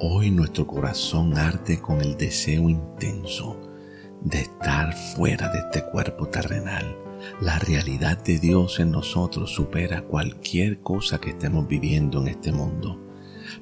Hoy 0.00 0.32
nuestro 0.32 0.66
corazón 0.66 1.38
arde 1.38 1.80
con 1.80 2.00
el 2.00 2.16
deseo 2.16 2.68
intenso 2.68 3.56
de 4.22 4.40
estar 4.40 4.92
fuera 5.14 5.48
de 5.52 5.60
este 5.60 5.84
cuerpo 5.84 6.26
terrenal. 6.26 6.98
La 7.40 7.60
realidad 7.60 8.18
de 8.24 8.40
Dios 8.40 8.80
en 8.80 8.90
nosotros 8.90 9.54
supera 9.54 10.02
cualquier 10.02 10.80
cosa 10.80 11.20
que 11.20 11.30
estemos 11.30 11.68
viviendo 11.68 12.20
en 12.20 12.28
este 12.28 12.50
mundo. 12.50 13.00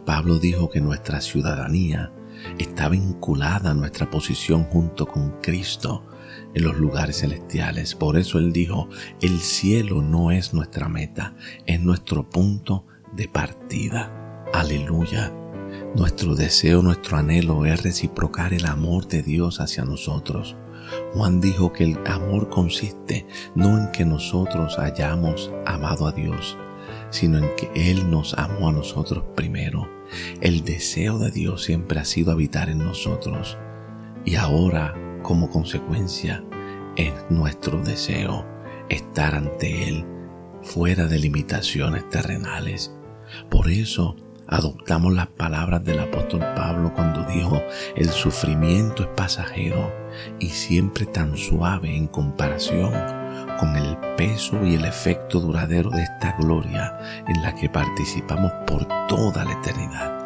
Pablo 0.06 0.38
dijo 0.38 0.70
que 0.70 0.80
nuestra 0.80 1.20
ciudadanía 1.20 2.14
está 2.58 2.88
vinculada 2.88 3.72
a 3.72 3.74
nuestra 3.74 4.10
posición 4.10 4.64
junto 4.64 5.06
con 5.06 5.38
Cristo 5.42 6.06
en 6.54 6.64
los 6.64 6.78
lugares 6.78 7.18
celestiales. 7.20 7.94
Por 7.94 8.16
eso 8.16 8.38
él 8.38 8.54
dijo, 8.54 8.88
el 9.20 9.38
cielo 9.40 10.00
no 10.00 10.30
es 10.30 10.54
nuestra 10.54 10.88
meta, 10.88 11.34
es 11.66 11.78
nuestro 11.78 12.30
punto 12.30 12.86
de 13.14 13.28
partida. 13.28 14.10
Aleluya. 14.54 15.30
Nuestro 15.94 16.34
deseo, 16.34 16.82
nuestro 16.82 17.16
anhelo 17.16 17.66
es 17.66 17.82
reciprocar 17.82 18.54
el 18.54 18.66
amor 18.66 19.06
de 19.08 19.22
Dios 19.22 19.60
hacia 19.60 19.84
nosotros. 19.84 20.56
Juan 21.14 21.40
dijo 21.40 21.72
que 21.72 21.84
el 21.84 21.98
amor 22.06 22.48
consiste 22.48 23.26
no 23.54 23.78
en 23.78 23.90
que 23.92 24.04
nosotros 24.04 24.78
hayamos 24.78 25.50
amado 25.66 26.06
a 26.06 26.12
Dios, 26.12 26.56
sino 27.10 27.38
en 27.38 27.48
que 27.56 27.70
Él 27.90 28.10
nos 28.10 28.34
amó 28.34 28.68
a 28.68 28.72
nosotros 28.72 29.24
primero. 29.34 29.88
El 30.40 30.64
deseo 30.64 31.18
de 31.18 31.30
Dios 31.30 31.62
siempre 31.62 32.00
ha 32.00 32.04
sido 32.04 32.32
habitar 32.32 32.68
en 32.68 32.78
nosotros 32.78 33.56
y 34.24 34.36
ahora, 34.36 34.94
como 35.22 35.50
consecuencia, 35.50 36.44
es 36.96 37.12
nuestro 37.30 37.82
deseo 37.82 38.46
estar 38.88 39.34
ante 39.34 39.88
Él 39.88 40.04
fuera 40.62 41.06
de 41.06 41.18
limitaciones 41.18 42.08
terrenales. 42.08 42.92
Por 43.50 43.70
eso, 43.70 44.16
adoptamos 44.52 45.14
las 45.14 45.28
palabras 45.28 45.82
del 45.82 45.98
apóstol 45.98 46.40
Pablo 46.54 46.92
cuando 46.94 47.24
dijo, 47.24 47.62
el 47.96 48.10
sufrimiento 48.10 49.02
es 49.02 49.08
pasajero 49.08 49.90
y 50.38 50.48
siempre 50.48 51.06
tan 51.06 51.38
suave 51.38 51.96
en 51.96 52.06
comparación 52.06 52.92
con 53.58 53.76
el 53.76 53.96
peso 54.16 54.62
y 54.64 54.74
el 54.74 54.84
efecto 54.84 55.40
duradero 55.40 55.88
de 55.90 56.02
esta 56.02 56.36
gloria 56.38 57.24
en 57.26 57.42
la 57.42 57.54
que 57.54 57.70
participamos 57.70 58.52
por 58.66 58.86
toda 59.08 59.44
la 59.44 59.52
eternidad. 59.52 60.18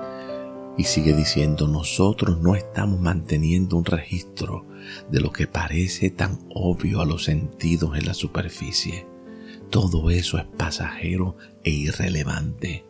Y 0.76 0.84
sigue 0.84 1.14
diciendo, 1.14 1.68
nosotros 1.68 2.38
no 2.38 2.56
estamos 2.56 3.00
manteniendo 3.00 3.76
un 3.76 3.84
registro 3.84 4.66
de 5.08 5.20
lo 5.20 5.30
que 5.32 5.46
parece 5.46 6.10
tan 6.10 6.40
obvio 6.52 7.00
a 7.00 7.06
los 7.06 7.24
sentidos 7.24 7.96
en 7.96 8.06
la 8.06 8.14
superficie. 8.14 9.06
Todo 9.70 10.10
eso 10.10 10.36
es 10.36 10.44
pasajero 10.44 11.36
e 11.62 11.70
irrelevante 11.70 12.84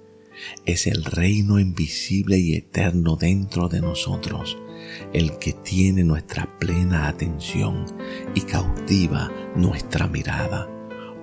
es 0.64 0.86
el 0.86 1.04
reino 1.04 1.58
invisible 1.58 2.38
y 2.38 2.54
eterno 2.54 3.16
dentro 3.16 3.68
de 3.68 3.80
nosotros, 3.80 4.58
el 5.12 5.38
que 5.38 5.52
tiene 5.52 6.04
nuestra 6.04 6.58
plena 6.58 7.08
atención 7.08 7.84
y 8.34 8.42
cautiva 8.42 9.30
nuestra 9.54 10.06
mirada. 10.06 10.68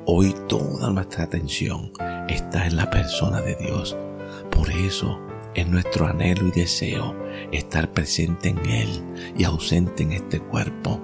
Hoy 0.06 0.36
toda 0.48 0.90
nuestra 0.92 1.26
atención 1.26 1.92
está 2.28 2.68
en 2.68 2.76
la 2.76 2.90
persona 2.90 3.42
de 3.42 3.56
Dios. 3.56 3.96
Por 4.52 4.70
eso 4.72 5.20
es 5.56 5.68
nuestro 5.68 6.08
anhelo 6.08 6.48
y 6.48 6.52
deseo 6.52 7.16
estar 7.52 7.92
presente 7.92 8.50
en 8.50 8.66
Él 8.66 8.90
y 9.38 9.44
ausente 9.44 10.04
en 10.04 10.14
este 10.14 10.40
cuerpo. 10.40 11.00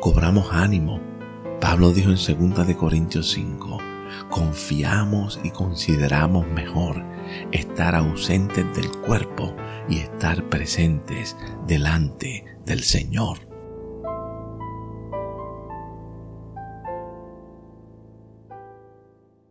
Cobramos 0.00 0.48
ánimo. 0.52 1.00
Pablo 1.60 1.92
dijo 1.92 2.10
en 2.10 2.54
2 2.54 2.66
de 2.66 2.76
Corintios 2.76 3.32
5, 3.32 3.78
confiamos 4.30 5.40
y 5.42 5.50
consideramos 5.50 6.46
mejor 6.46 7.04
estar 7.52 7.94
ausentes 7.94 8.64
del 8.74 8.90
cuerpo 9.02 9.54
y 9.88 9.98
estar 9.98 10.48
presentes 10.48 11.36
delante 11.66 12.44
del 12.64 12.82
Señor. 12.82 13.47